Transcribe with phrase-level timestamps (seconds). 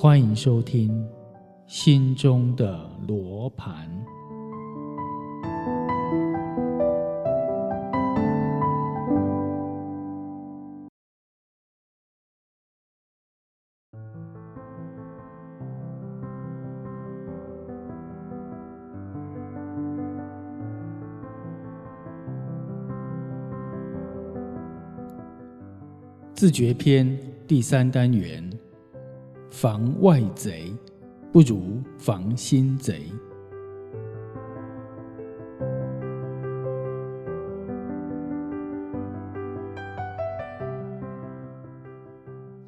[0.00, 0.88] 欢迎收听
[1.66, 3.90] 《心中的罗盘》。
[26.32, 27.18] 自觉篇
[27.48, 28.48] 第三单元：
[29.50, 30.72] 防外贼
[31.32, 33.10] 不如防心贼。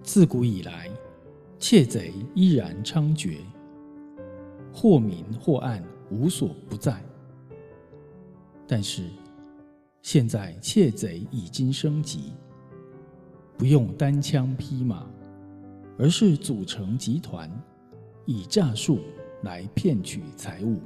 [0.02, 0.90] 自古以来，
[1.58, 3.38] 窃贼依然猖獗，
[4.72, 7.00] 或明或暗，无所不在。
[8.66, 9.04] 但是，
[10.02, 12.32] 现在窃贼已经升级。
[13.56, 15.06] 不用单枪匹马，
[16.00, 17.50] 而是组成集团，
[18.24, 19.00] 以诈术
[19.42, 20.80] 来骗取财物。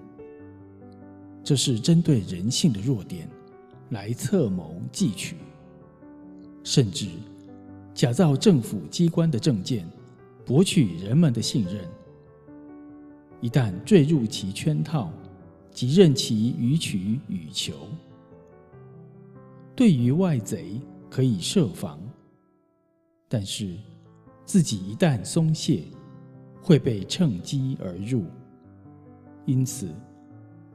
[1.45, 3.31] 这是针对人性的弱点
[3.91, 5.37] 来策谋计取，
[6.65, 7.07] 甚至
[7.95, 9.89] 假造政府机关的证件，
[10.45, 11.89] 博取人们的信任。
[13.41, 15.13] 一旦坠入其圈套，
[15.71, 17.73] 即任其予取予求。
[19.77, 22.01] 对于外贼，可以设防。
[23.29, 23.77] 但是，
[24.45, 25.85] 自己一旦松懈，
[26.63, 28.25] 会被趁机而入。
[29.47, 29.89] 因此，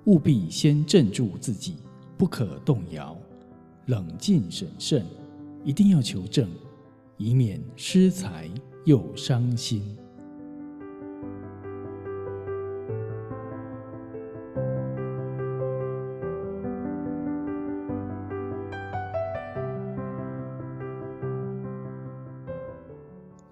[0.06, 1.78] 务必先镇住自己，
[2.18, 3.18] 不可动摇，
[3.86, 5.06] 冷静审慎，
[5.64, 6.50] 一定要求证，
[7.18, 8.50] 以免失财
[8.86, 9.98] 又伤心。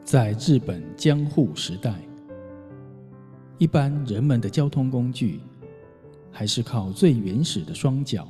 [0.08, 1.94] 在日本江户时代，
[3.58, 5.42] 一般人们的交通工具
[6.32, 8.26] 还是靠最原始的双脚。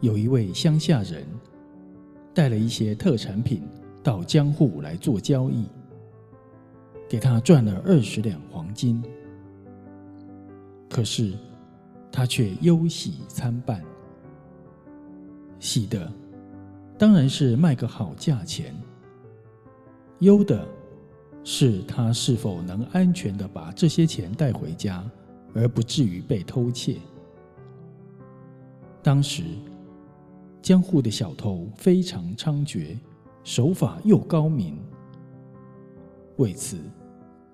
[0.00, 1.24] 有一位乡下人
[2.34, 3.62] 带了一些特产品
[4.02, 5.64] 到江户来做交易，
[7.08, 9.00] 给他赚了二十两黄金。
[10.90, 11.34] 可是
[12.10, 13.80] 他却忧喜参半，
[15.60, 16.12] 喜的
[16.98, 18.74] 当然是卖个好价钱。
[20.20, 20.66] 忧的
[21.42, 25.04] 是他是否能安全的把这些钱带回家，
[25.54, 26.96] 而不至于被偷窃。
[29.02, 29.42] 当时
[30.62, 32.96] 江户的小偷非常猖獗，
[33.42, 34.78] 手法又高明。
[36.36, 36.78] 为此，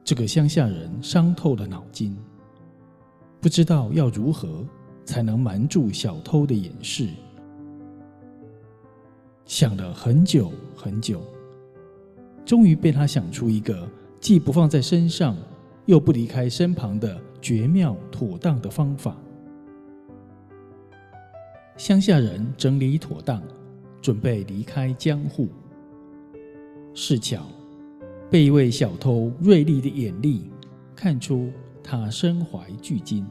[0.04, 2.16] 这个乡下人伤透了脑筋，
[3.40, 4.64] 不知道要如何
[5.04, 7.08] 才能瞒住小偷的眼视。
[9.44, 11.20] 想了很久很久。
[12.50, 13.88] 终于被他想出一个
[14.18, 15.36] 既不放在身上，
[15.86, 19.16] 又不离开身旁的绝妙妥当的方法。
[21.76, 23.40] 乡下人整理妥当，
[24.02, 25.46] 准备离开江户。
[26.92, 27.46] 是巧，
[28.28, 30.50] 被一位小偷锐利的眼力
[30.96, 31.52] 看出
[31.84, 33.24] 他身怀巨金，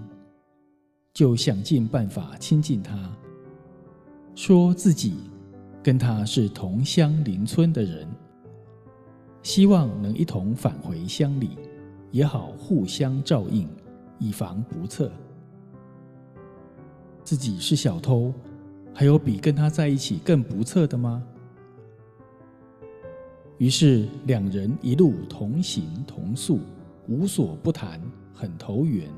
[1.13, 2.97] 就想尽办法亲近他，
[4.33, 5.17] 说自己
[5.83, 8.07] 跟他是同乡邻村的人。
[9.41, 11.57] 希望能一同返回乡里，
[12.11, 13.67] 也好互相照应，
[14.19, 15.11] 以防不测。
[17.23, 18.33] 自己是小偷，
[18.93, 21.23] 还有比跟他在一起更不测的吗？
[23.57, 26.59] 于是两人一路同行同宿，
[27.07, 28.01] 无所不谈，
[28.33, 29.09] 很投缘，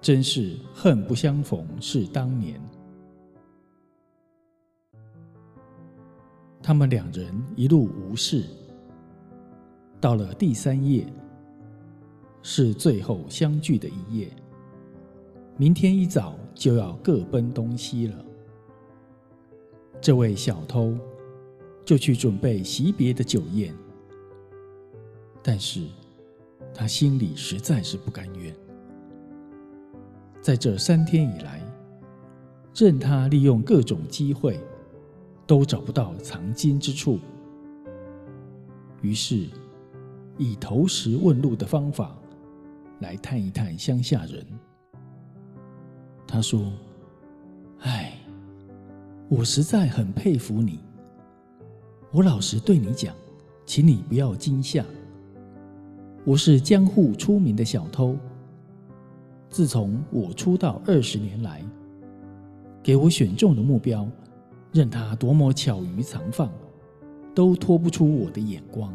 [0.00, 2.60] 真是恨不相逢是当年。
[6.62, 8.44] 他们两人一路无事。
[10.00, 11.06] 到了第三夜，
[12.40, 14.32] 是最后相聚的一夜。
[15.58, 18.24] 明天一早就要各奔东西了。
[20.00, 20.96] 这位小偷
[21.84, 23.74] 就去准备惜别的酒宴，
[25.42, 25.82] 但是
[26.72, 28.56] 他心里实在是不甘愿。
[30.40, 31.60] 在这三天以来，
[32.74, 34.58] 任他利用各种机会，
[35.46, 37.18] 都找不到藏金之处。
[39.02, 39.46] 于是。
[40.42, 42.16] 以投石问路的方法
[43.00, 44.42] 来探一探乡下人。
[46.26, 46.72] 他说
[47.84, 48.18] ：“哎，
[49.28, 50.80] 我实在很佩服你。
[52.10, 53.14] 我老实对你讲，
[53.66, 54.82] 请你不要惊吓。
[56.24, 58.16] 我是江户出名的小偷。
[59.50, 61.62] 自从我出道二十年来，
[62.82, 64.08] 给我选中的目标，
[64.72, 66.50] 任他多么巧于藏放，
[67.34, 68.90] 都脱不出我的眼光。”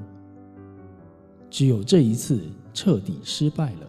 [1.50, 2.42] 只有这一次
[2.74, 3.88] 彻底失败了。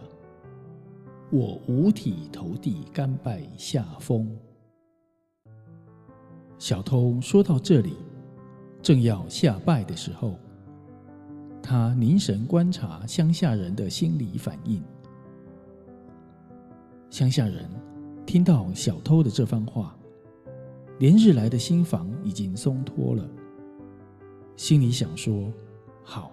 [1.29, 4.29] 我五体投地，甘拜下风。
[6.57, 7.97] 小偷说到这里，
[8.81, 10.39] 正要下拜的时候，
[11.61, 14.81] 他凝神观察乡下人的心理反应。
[17.09, 17.69] 乡下人
[18.25, 19.97] 听到小偷的这番话，
[20.99, 23.29] 连日来的心防已经松脱了，
[24.55, 25.51] 心里想说
[26.03, 26.31] ：“好，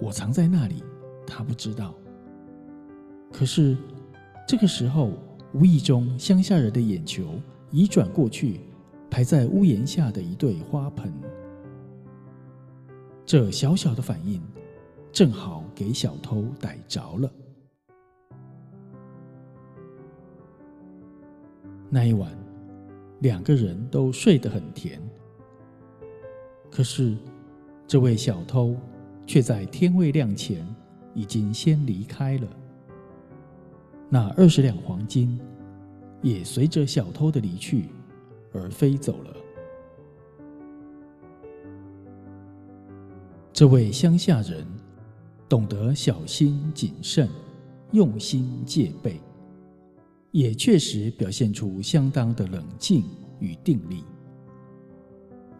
[0.00, 0.82] 我藏在那里，
[1.26, 1.94] 他不知道。”
[3.32, 3.76] 可是
[4.46, 5.12] 这个时候，
[5.52, 7.40] 无意中乡下人的眼球
[7.70, 8.60] 移转过去。
[9.10, 11.12] 排在屋檐下的一对花盆，
[13.26, 14.40] 这小小的反应，
[15.12, 17.30] 正好给小偷逮着了。
[21.90, 22.32] 那一晚，
[23.18, 24.98] 两个人都睡得很甜。
[26.70, 27.14] 可是，
[27.86, 28.74] 这位小偷
[29.32, 30.62] 却在天未亮前
[31.14, 32.46] 已经先离开了。
[34.10, 35.40] 那二十两黄金，
[36.20, 37.88] 也随着小偷的离去。
[38.52, 39.34] 而飞走了。
[43.54, 44.66] 这位乡下人
[45.48, 47.26] 懂得小心谨慎、
[47.92, 49.18] 用心戒备，
[50.32, 53.04] 也确实表现出相当的冷静
[53.40, 54.04] 与定力。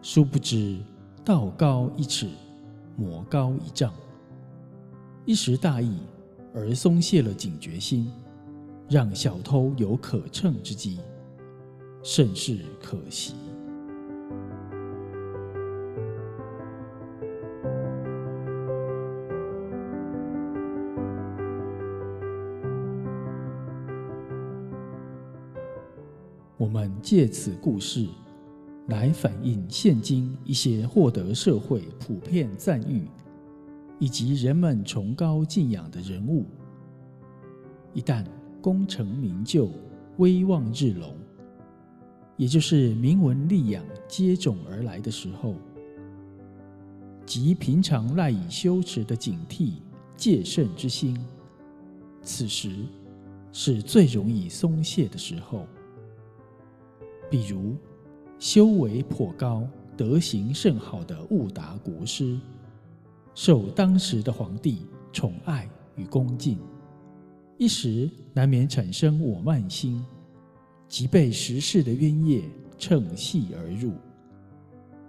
[0.03, 0.77] 殊不知，
[1.25, 2.29] 道高一尺，
[2.95, 3.93] 魔高一丈，
[5.25, 5.99] 一时大意
[6.53, 8.11] 而松懈了警觉心，
[8.89, 10.99] 让小偷有可乘之机。
[12.03, 13.33] 甚是可惜。
[26.57, 28.05] 我们借此故事
[28.87, 33.07] 来反映现今一些获得社会普遍赞誉
[33.97, 36.45] 以及人们崇高敬仰的人物，
[37.93, 38.25] 一旦
[38.61, 39.69] 功成名就、
[40.17, 41.15] 威望日隆。
[42.35, 45.55] 也就是名闻利养接踵而来的时候，
[47.25, 49.73] 即平常赖以修持的警惕
[50.17, 51.17] 戒慎之心，
[52.23, 52.71] 此时
[53.53, 55.65] 是最容易松懈的时候。
[57.29, 57.75] 比如
[58.43, 62.37] 修为颇高、德行甚好的悟达国师，
[63.33, 66.59] 受当时的皇帝宠爱与恭敬，
[67.57, 70.05] 一时难免产生我慢心。
[70.89, 72.43] 即被时世的冤业
[72.77, 73.93] 乘隙而入，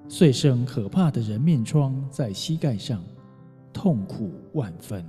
[0.09, 3.03] 遂生可怕的人面疮在膝盖上，
[3.73, 5.05] 痛苦万分。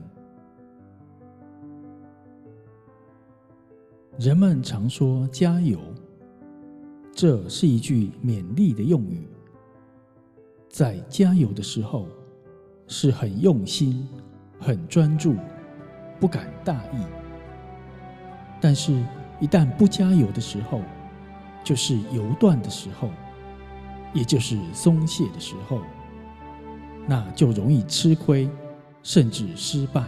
[4.18, 5.80] 人们常说“加油”，
[7.28, 9.28] 这是一句勉励的用语。
[10.70, 12.08] 在加油的时候，
[12.86, 14.08] 是很用心、
[14.60, 15.34] 很专注，
[16.20, 17.04] 不敢大意。
[18.62, 19.04] 但是。
[19.42, 20.82] 一旦不加油的时候，
[21.62, 23.10] 就是油断的时候，
[24.14, 25.82] 也就是松懈的时候，
[27.06, 28.50] 那就容易吃亏，
[29.04, 30.06] 甚至失败。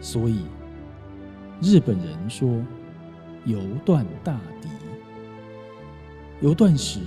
[0.00, 0.46] 所以，
[1.60, 2.48] 日本人说
[3.44, 4.68] “油断大敌”，
[6.40, 7.00] 由断时，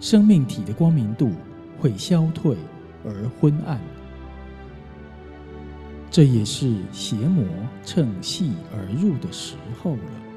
[0.00, 1.32] 生命体的光明度
[1.78, 2.56] 会消退
[3.04, 3.80] 而昏暗。
[6.10, 7.44] 这也是邪魔
[7.84, 10.27] 趁隙而入的时候了。